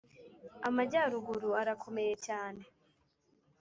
[0.67, 2.61] Amajyaruguru arakomeye cyane